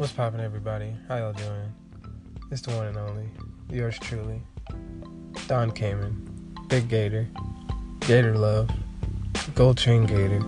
[0.00, 0.94] What's poppin', everybody?
[1.08, 1.74] How y'all doing?
[2.50, 3.28] It's the one and only,
[3.70, 4.40] yours truly,
[5.46, 7.28] Don Cayman, Big Gator,
[8.00, 8.70] Gator Love,
[9.54, 10.40] Gold Chain Gator.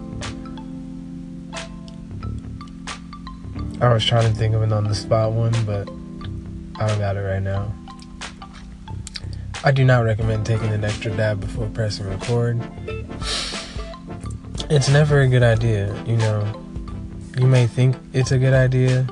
[3.82, 5.86] I was trying to think of an on the spot one, but
[6.82, 7.74] I don't got it right now.
[9.64, 12.58] I do not recommend taking an extra dab before pressing record.
[14.70, 16.58] It's never a good idea, you know.
[17.36, 19.06] You may think it's a good idea,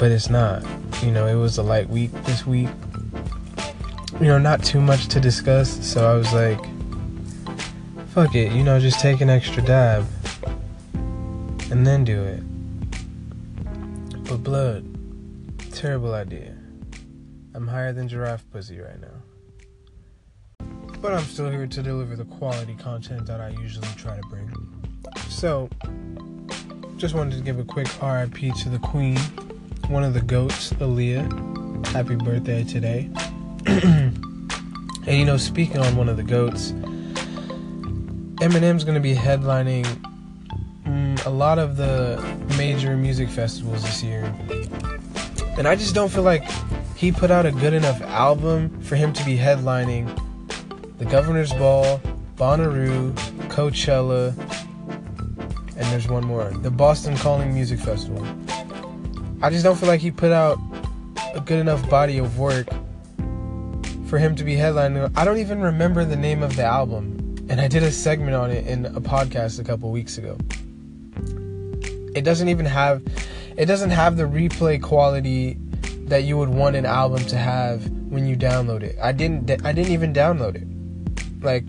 [0.00, 0.64] but it's not.
[1.02, 2.70] You know, it was a light week this week.
[4.18, 6.58] You know, not too much to discuss, so I was like,
[8.08, 10.06] fuck it, you know, just take an extra dab
[11.70, 12.42] and then do it.
[14.24, 14.86] But blood,
[15.72, 16.56] terrible idea.
[17.54, 20.66] I'm higher than giraffe pussy right now.
[21.02, 24.50] But I'm still here to deliver the quality content that I usually try to bring.
[25.28, 25.68] So,
[26.96, 29.18] just wanted to give a quick RIP to the queen,
[29.90, 31.86] one of the goats, Aaliyah.
[31.88, 33.10] Happy birthday today.
[33.66, 34.14] and
[35.08, 36.70] you know, speaking on one of the goats,
[38.40, 39.84] Eminem's gonna be headlining
[40.86, 42.22] mm, a lot of the
[42.56, 44.32] major music festivals this year.
[45.58, 46.48] And I just don't feel like
[46.96, 50.08] he put out a good enough album for him to be headlining
[50.98, 52.00] the Governor's Ball,
[52.36, 53.12] Bonnaroo,
[53.48, 54.38] Coachella,
[55.76, 58.24] and there's one more the Boston Calling Music Festival.
[59.42, 60.58] I just don't feel like he put out
[61.34, 62.68] a good enough body of work
[64.06, 65.10] for him to be headlining.
[65.16, 68.50] I don't even remember the name of the album, and I did a segment on
[68.50, 70.36] it in a podcast a couple weeks ago.
[72.14, 73.02] It doesn't even have
[73.56, 75.56] it doesn't have the replay quality
[76.06, 78.98] that you would want an album to have when you download it.
[79.00, 81.42] I didn't I didn't even download it.
[81.42, 81.64] Like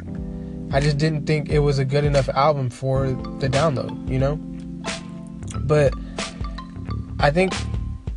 [0.74, 4.36] I just didn't think it was a good enough album for the download, you know?
[5.62, 5.94] But
[7.22, 7.54] I think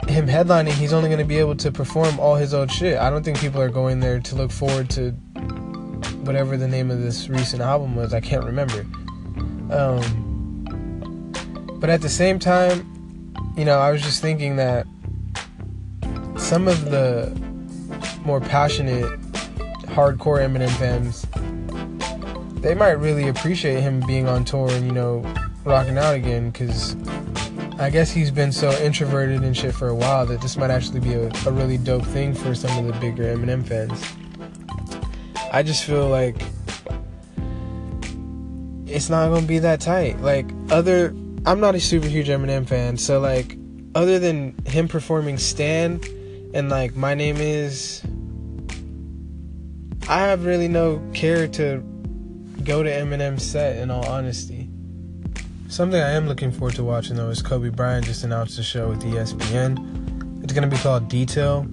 [0.09, 2.99] him headlining, he's only going to be able to perform all his old shit.
[2.99, 5.11] I don't think people are going there to look forward to
[6.23, 8.15] whatever the name of this recent album was.
[8.15, 8.81] I can't remember.
[9.71, 11.31] Um,
[11.81, 14.87] but at the same time, you know, I was just thinking that
[16.39, 17.31] some of the
[18.25, 19.05] more passionate,
[19.93, 21.27] hardcore Eminem fans,
[22.63, 25.23] they might really appreciate him being on tour and, you know,
[25.65, 26.97] rocking out again because
[27.77, 31.01] I guess he's been so introverted and shit for a while that this might actually
[31.01, 34.01] be a, a really dope thing for some of the bigger Eminem fans.
[35.53, 36.41] I just feel like
[38.87, 40.21] it's not gonna be that tight.
[40.21, 41.09] Like other,
[41.47, 43.59] I'm not a super huge Eminem fan, so like
[43.97, 46.01] other than him performing "Stan"
[46.55, 48.03] and like "My Name Is,"
[50.09, 51.83] I have really no care to
[52.63, 53.79] go to Eminem's set.
[53.79, 54.54] In all honesty,
[55.75, 58.91] something I am looking forward to watching though is Kobe Bryant just announced a show
[58.91, 60.43] with ESPN.
[60.45, 61.67] It's gonna be called Detail.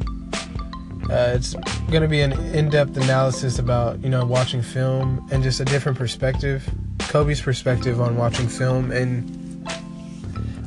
[1.03, 1.53] Uh, it's
[1.89, 5.97] going to be an in-depth analysis about you know watching film and just a different
[5.97, 6.69] perspective
[6.99, 9.67] kobe's perspective on watching film and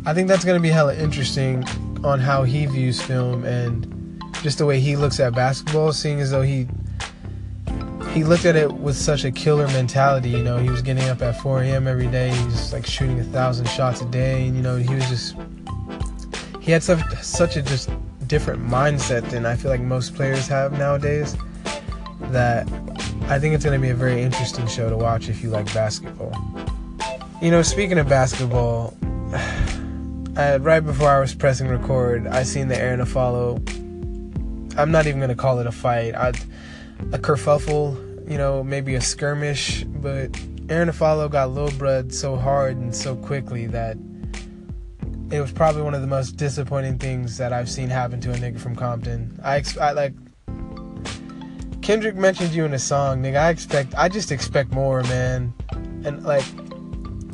[0.05, 1.65] i think that's going to be hella interesting
[2.05, 6.31] on how he views film and just the way he looks at basketball seeing as
[6.31, 6.69] though he
[8.15, 11.21] he looked at it with such a killer mentality you know he was getting up
[11.21, 14.57] at 4 a.m every day he was like shooting a thousand shots a day and
[14.57, 15.35] you know he was just
[16.65, 17.91] he had such such a just
[18.27, 21.37] different mindset than I feel like most players have nowadays.
[22.31, 22.67] That
[23.29, 25.73] I think it's going to be a very interesting show to watch if you like
[25.75, 26.33] basketball.
[27.43, 28.97] You know, speaking of basketball,
[30.37, 33.59] I, right before I was pressing record, I seen the Arron Afflalo.
[34.79, 36.15] I'm not even going to call it a fight.
[36.15, 36.29] I,
[37.13, 37.95] a kerfuffle,
[38.27, 40.31] you know, maybe a skirmish, but
[40.69, 43.97] Arron Afflalo got Lil Brud so hard and so quickly that
[45.31, 48.35] it was probably one of the most disappointing things that I've seen happen to a
[48.35, 49.39] nigga from Compton.
[49.43, 50.15] I, I like
[51.83, 53.37] Kendrick mentioned you in a song, nigga.
[53.37, 55.53] I expect, I just expect more, man.
[56.05, 56.45] And like,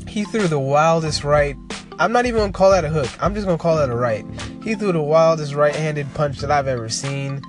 [0.09, 1.55] he threw the wildest right.
[2.01, 3.09] I'm not even gonna call that a hook.
[3.21, 4.25] I'm just gonna call that a right.
[4.65, 7.43] He threw the wildest right-handed punch that I've ever seen.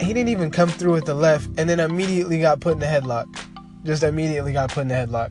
[0.00, 2.86] He didn't even come through with the left, and then immediately got put in the
[2.86, 3.26] headlock.
[3.84, 5.30] Just immediately got put in the headlock.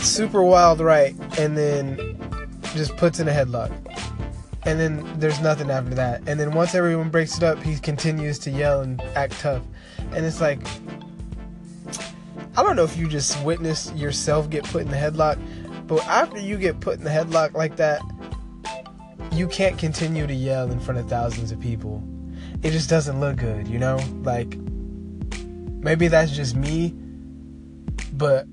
[0.00, 2.18] Super wild right, and then
[2.74, 3.72] just puts in a headlock.
[4.66, 6.22] And then there's nothing after that.
[6.26, 9.62] And then once everyone breaks it up, he continues to yell and act tough.
[10.12, 10.60] And it's like,
[12.56, 15.38] I don't know if you just witnessed yourself get put in the headlock,
[15.86, 18.00] but after you get put in the headlock like that,
[19.32, 22.02] you can't continue to yell in front of thousands of people.
[22.64, 24.00] It just doesn't look good, you know?
[24.22, 24.56] Like,
[25.38, 26.94] maybe that's just me,
[28.14, 28.46] but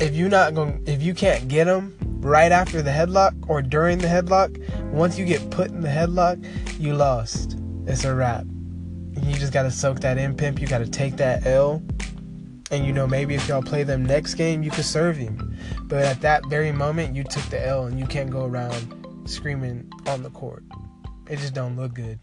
[0.00, 3.98] if you're not going, if you can't get them, right after the headlock or during
[3.98, 4.58] the headlock,
[4.92, 6.44] once you get put in the headlock,
[6.78, 7.58] you lost.
[7.86, 8.44] It's a wrap.
[9.22, 10.60] You just gotta soak that in, pimp.
[10.60, 11.82] You gotta take that L.
[12.70, 15.56] And you know, maybe if y'all play them next game, you could serve him.
[15.84, 19.90] But at that very moment, you took the L and you can't go around screaming
[20.06, 20.64] on the court.
[21.28, 22.18] It just don't look good.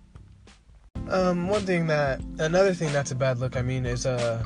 [1.09, 4.44] Um, one thing that, another thing that's a bad look, I mean, is, uh,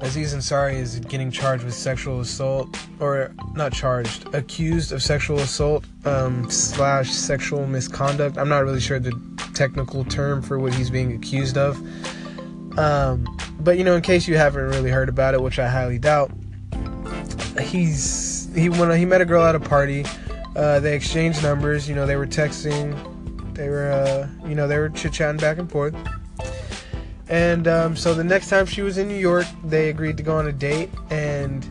[0.00, 5.84] Aziz Ansari is getting charged with sexual assault, or not charged, accused of sexual assault
[6.04, 8.36] um, slash sexual misconduct.
[8.36, 9.12] I'm not really sure the
[9.54, 11.76] technical term for what he's being accused of.
[12.78, 13.26] Um,
[13.60, 16.32] but you know, in case you haven't really heard about it, which I highly doubt,
[17.60, 20.04] he's he when he met a girl at a party.
[20.56, 21.88] Uh, they exchanged numbers.
[21.88, 23.54] You know, they were texting.
[23.54, 25.94] They were, uh, you know, they were chit chatting back and forth.
[27.28, 30.36] And um, so the next time she was in New York, they agreed to go
[30.36, 30.90] on a date.
[31.10, 31.64] And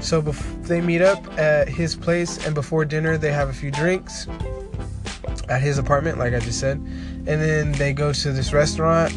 [0.00, 3.70] so bef- they meet up at his place, and before dinner, they have a few
[3.70, 4.26] drinks
[5.48, 6.76] at his apartment, like I just said.
[6.76, 9.12] And then they go to this restaurant.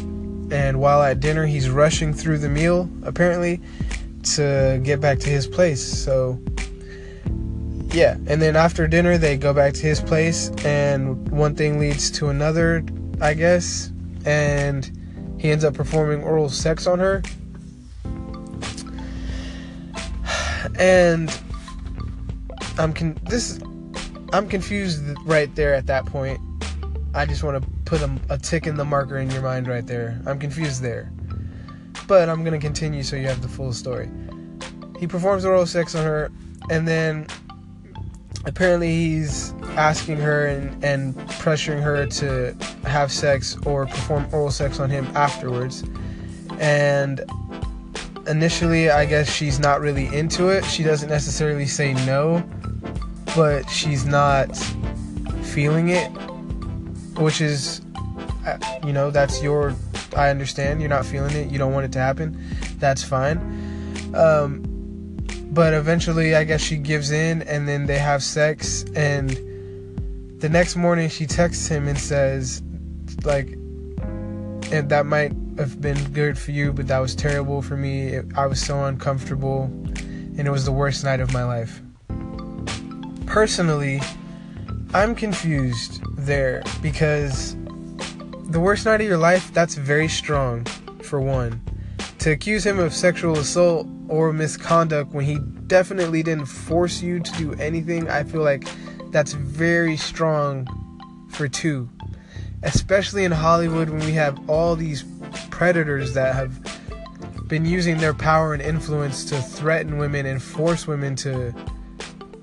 [0.52, 3.60] And while at dinner, he's rushing through the meal, apparently,
[4.34, 5.82] to get back to his place.
[5.82, 6.40] So,
[7.94, 8.16] yeah.
[8.26, 12.28] And then after dinner, they go back to his place, and one thing leads to
[12.28, 12.84] another,
[13.20, 13.92] I guess.
[14.24, 14.90] And
[15.38, 17.22] he ends up performing oral sex on her.
[20.78, 21.30] And
[22.78, 23.60] I'm con- this
[24.32, 26.40] I'm confused right there at that point.
[27.14, 29.86] I just want to put a, a tick in the marker in your mind right
[29.86, 30.20] there.
[30.26, 31.12] I'm confused there.
[32.08, 34.10] But I'm going to continue so you have the full story.
[34.98, 36.32] He performs oral sex on her
[36.70, 37.26] and then
[38.46, 42.54] apparently he's asking her and, and pressuring her to
[42.86, 45.84] have sex or perform oral sex on him afterwards.
[46.58, 47.22] And
[48.26, 50.64] initially, I guess she's not really into it.
[50.64, 52.42] She doesn't necessarily say no,
[53.34, 54.56] but she's not
[55.42, 56.08] feeling it,
[57.18, 57.80] which is,
[58.46, 59.74] uh, you know, that's your.
[60.16, 61.50] I understand you're not feeling it.
[61.50, 62.40] You don't want it to happen.
[62.78, 63.38] That's fine.
[64.14, 64.73] Um,
[65.54, 68.84] but eventually, I guess she gives in, and then they have sex.
[68.96, 69.30] And
[70.40, 72.60] the next morning, she texts him and says,
[73.22, 73.46] like,
[74.72, 78.18] and that might have been good for you, but that was terrible for me.
[78.36, 81.80] I was so uncomfortable, and it was the worst night of my life.
[83.26, 84.00] Personally,
[84.92, 87.56] I'm confused there because
[88.50, 90.64] the worst night of your life, that's very strong,
[91.02, 91.60] for one.
[92.24, 97.32] To accuse him of sexual assault or misconduct when he definitely didn't force you to
[97.32, 98.66] do anything, I feel like
[99.10, 100.66] that's very strong
[101.28, 101.86] for two.
[102.62, 105.04] Especially in Hollywood when we have all these
[105.50, 106.58] predators that have
[107.46, 111.54] been using their power and influence to threaten women and force women to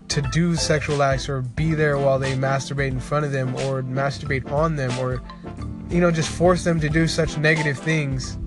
[0.10, 3.82] to do sexual acts or be there while they masturbate in front of them or
[3.82, 5.24] masturbate on them or
[5.90, 8.38] you know just force them to do such negative things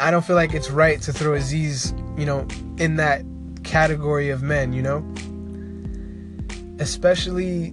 [0.00, 2.46] I don't feel like it's right to throw Aziz, you know,
[2.78, 3.22] in that
[3.62, 5.04] category of men, you know?
[6.78, 7.72] Especially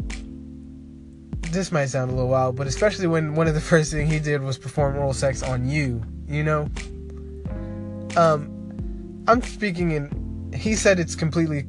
[1.51, 4.19] this might sound a little wild, but especially when one of the first thing he
[4.19, 6.69] did was perform oral sex on you, you know?
[8.15, 8.53] Um
[9.27, 11.65] I'm speaking in he said it's completely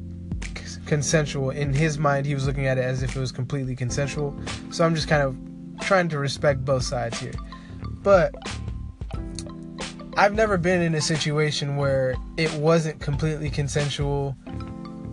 [0.85, 1.51] consensual.
[1.51, 4.37] In his mind, he was looking at it as if it was completely consensual.
[4.71, 5.37] So I'm just kind of
[5.79, 7.33] trying to respect both sides here.
[8.01, 8.33] But
[10.19, 14.35] I've never been in a situation where it wasn't completely consensual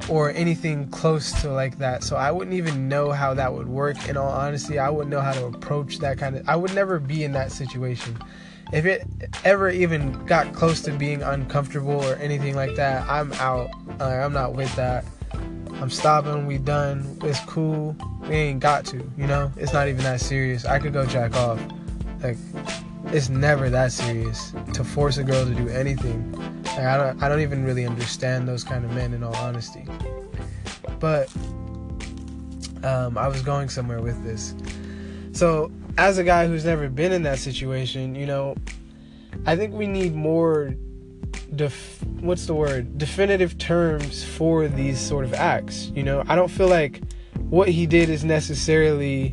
[0.09, 2.03] or anything close to like that.
[2.03, 4.09] So I wouldn't even know how that would work.
[4.09, 6.49] In all honesty, I wouldn't know how to approach that kind of.
[6.49, 8.19] I would never be in that situation.
[8.73, 9.07] If it
[9.45, 13.71] ever even got close to being uncomfortable or anything like that, I'm out.
[14.01, 15.05] Uh, I'm not with that.
[15.81, 16.47] I'm stopping.
[16.47, 17.17] We done.
[17.23, 17.95] It's cool.
[18.23, 19.09] We ain't got to.
[19.17, 20.65] You know, it's not even that serious.
[20.65, 21.61] I could go jack off.
[22.25, 22.39] Like
[23.15, 26.33] it's never that serious to force a girl to do anything.
[26.65, 29.85] Like, I don't I don't even really understand those kind of men in all honesty.
[30.99, 31.31] But
[32.83, 34.55] um, I was going somewhere with this.
[35.33, 38.57] So as a guy who's never been in that situation, you know,
[39.45, 40.75] I think we need more
[41.55, 45.91] def- what's the word definitive terms for these sort of acts.
[45.95, 47.03] You know, I don't feel like
[47.49, 49.33] what he did is necessarily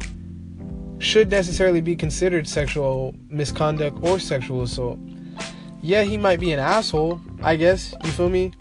[1.04, 4.98] should necessarily be considered sexual misconduct or sexual assault.
[5.82, 7.94] Yeah, he might be an asshole, I guess.
[8.04, 8.54] You feel me?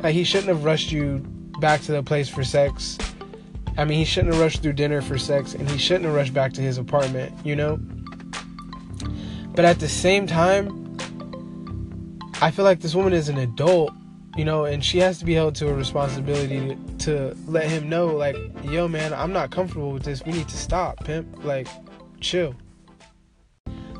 [0.00, 1.18] Like he shouldn't have rushed you
[1.60, 2.96] back to the place for sex.
[3.76, 6.34] I mean, he shouldn't have rushed through dinner for sex, and he shouldn't have rushed
[6.34, 7.78] back to his apartment, you know?
[9.54, 10.96] But at the same time,
[12.40, 13.92] I feel like this woman is an adult,
[14.36, 18.06] you know, and she has to be held to a responsibility to let him know,
[18.06, 20.24] like, yo, man, I'm not comfortable with this.
[20.24, 21.44] We need to stop, pimp.
[21.44, 21.66] Like,
[22.20, 22.54] chill.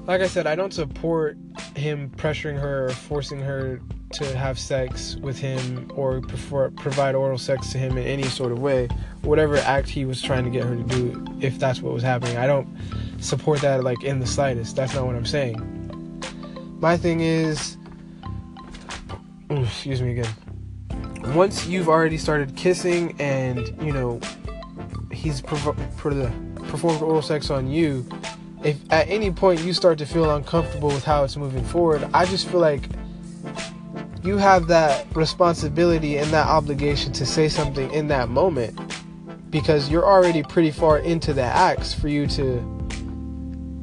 [0.07, 1.37] Like I said, I don't support
[1.77, 3.79] him pressuring her or forcing her
[4.15, 8.51] to have sex with him or prefer, provide oral sex to him in any sort
[8.51, 8.89] of way,
[9.21, 12.39] whatever act he was trying to get her to do, if that's what was happening.
[12.39, 12.67] I don't
[13.21, 14.77] support that like in the slightest.
[14.77, 15.57] That's not what I'm saying.
[16.81, 17.77] My thing is,
[19.51, 20.33] excuse me again.
[21.35, 24.21] Once you've already started kissing and you know
[25.13, 25.77] he's provo-
[26.69, 28.07] performed oral sex on you,
[28.63, 32.25] if at any point you start to feel uncomfortable with how it's moving forward, I
[32.27, 32.83] just feel like
[34.23, 38.79] you have that responsibility and that obligation to say something in that moment
[39.51, 42.79] because you're already pretty far into the acts for you to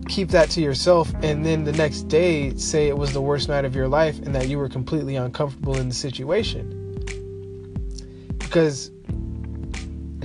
[0.07, 3.65] keep that to yourself and then the next day say it was the worst night
[3.65, 6.81] of your life and that you were completely uncomfortable in the situation.
[8.37, 8.91] Because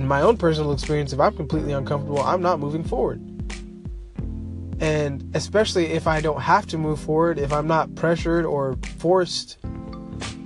[0.01, 3.21] in my own personal experience, if I'm completely uncomfortable, I'm not moving forward.
[4.81, 9.59] And especially if I don't have to move forward, if I'm not pressured or forced,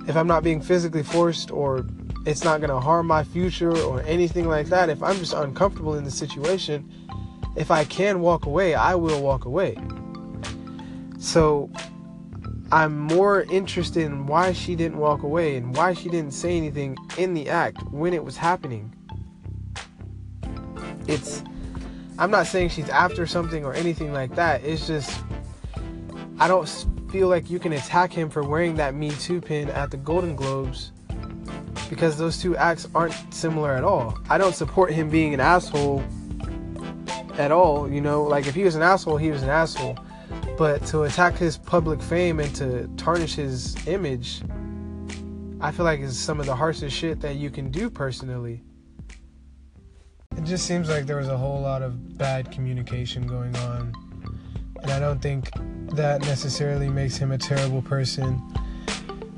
[0.06, 1.86] if I'm not being physically forced or
[2.26, 5.94] it's not going to harm my future or anything like that, if I'm just uncomfortable
[5.94, 6.92] in the situation,
[7.56, 9.78] if I can walk away, I will walk away.
[11.18, 11.70] So
[12.70, 16.98] I'm more interested in why she didn't walk away and why she didn't say anything
[17.16, 18.92] in the act when it was happening.
[21.08, 21.42] It's
[22.18, 24.64] I'm not saying she's after something or anything like that.
[24.64, 25.20] It's just
[26.38, 26.66] I don't
[27.10, 30.36] feel like you can attack him for wearing that Me Too pin at the Golden
[30.36, 30.92] Globes
[31.88, 34.18] because those two acts aren't similar at all.
[34.28, 36.02] I don't support him being an asshole
[37.38, 39.98] at all, you know, like if he was an asshole, he was an asshole.
[40.58, 44.40] But to attack his public fame and to tarnish his image,
[45.60, 48.62] I feel like is some of the harshest shit that you can do personally
[50.46, 53.92] just seems like there was a whole lot of bad communication going on.
[54.82, 55.50] And I don't think
[55.96, 58.40] that necessarily makes him a terrible person.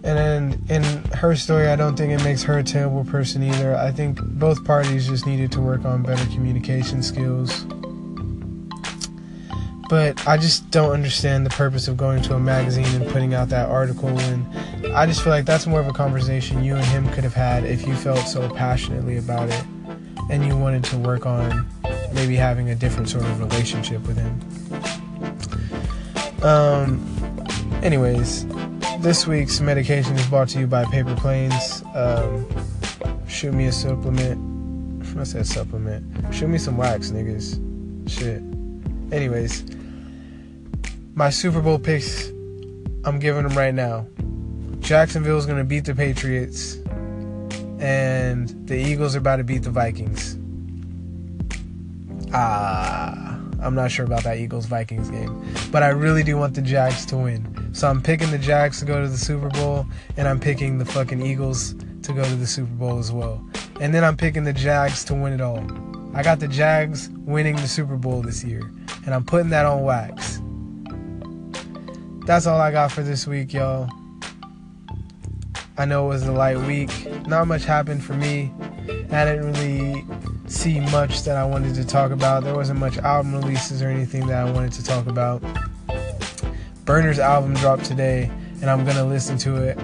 [0.04, 0.82] And in
[1.14, 3.74] her story, I don't think it makes her a terrible person either.
[3.74, 7.64] I think both parties just needed to work on better communication skills.
[9.88, 13.48] But I just don't understand the purpose of going to a magazine and putting out
[13.48, 14.10] that article.
[14.10, 14.46] And
[14.94, 17.64] I just feel like that's more of a conversation you and him could have had
[17.64, 19.64] if you felt so passionately about it
[20.30, 21.66] and you wanted to work on
[22.12, 24.40] maybe having a different sort of relationship with him.
[26.42, 28.46] Um, anyways,
[29.00, 31.82] this week's medication is brought to you by Paper Planes.
[31.94, 32.46] Um,
[33.26, 34.48] shoot me a supplement.
[35.18, 36.32] I said supplement.
[36.32, 37.58] Shoot me some wax, niggas.
[38.08, 38.40] Shit.
[39.12, 39.64] Anyways,
[41.14, 42.28] my Super Bowl picks,
[43.04, 44.06] I'm giving them right now.
[44.78, 46.78] Jacksonville's gonna beat the Patriots
[47.80, 50.38] and the Eagles are about to beat the Vikings.
[52.32, 56.62] Ah, I'm not sure about that Eagles Vikings game, but I really do want the
[56.62, 57.70] Jags to win.
[57.72, 60.84] So I'm picking the Jags to go to the Super Bowl, and I'm picking the
[60.84, 63.44] fucking Eagles to go to the Super Bowl as well.
[63.80, 65.64] And then I'm picking the Jags to win it all.
[66.14, 68.62] I got the Jags winning the Super Bowl this year,
[69.04, 70.40] and I'm putting that on wax.
[72.26, 73.88] That's all I got for this week, y'all.
[75.78, 76.90] I know it was a light week.
[77.28, 78.50] Not much happened for me.
[79.12, 80.02] I didn't really
[80.46, 82.42] see much that I wanted to talk about.
[82.42, 85.42] There wasn't much album releases or anything that I wanted to talk about.
[86.86, 88.30] Berner's album dropped today,
[88.62, 89.78] and I'm gonna listen to it.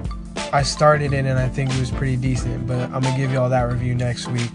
[0.54, 3.50] I started it and I think it was pretty decent, but I'm gonna give y'all
[3.50, 4.50] that review next week.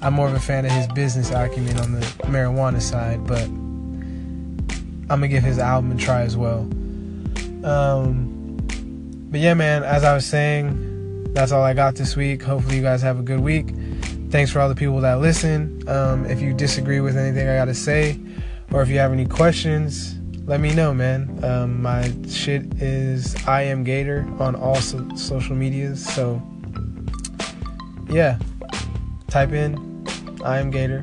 [0.00, 5.06] I'm more of a fan of his business acumen on the marijuana side, but I'm
[5.06, 6.62] gonna give his album a try as well.
[7.62, 8.58] Um,
[9.30, 10.91] but yeah, man, as I was saying,
[11.32, 12.42] that's all I got this week.
[12.42, 13.70] Hopefully, you guys have a good week.
[14.30, 15.82] Thanks for all the people that listen.
[15.88, 18.18] Um, if you disagree with anything I got to say,
[18.70, 21.42] or if you have any questions, let me know, man.
[21.44, 26.04] Um, my shit is I am Gator on all so- social medias.
[26.04, 26.42] So,
[28.08, 28.38] yeah,
[29.28, 30.06] type in
[30.44, 31.02] I am Gator.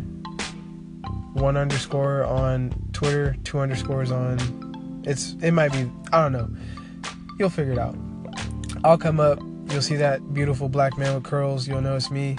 [1.34, 5.02] One underscore on Twitter, two underscores on.
[5.06, 6.50] It's it might be I don't know.
[7.40, 7.96] You'll figure it out.
[8.84, 9.40] I'll come up.
[9.72, 11.68] You'll see that beautiful black man with curls.
[11.68, 12.38] You'll know it's me.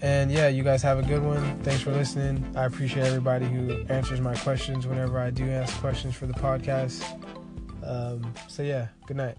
[0.00, 1.58] And yeah, you guys have a good one.
[1.62, 2.44] Thanks for listening.
[2.56, 7.02] I appreciate everybody who answers my questions whenever I do ask questions for the podcast.
[7.82, 9.36] Um, so yeah, good night.